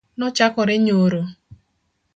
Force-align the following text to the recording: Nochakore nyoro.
Nochakore 0.17 0.73
nyoro. 0.85 1.21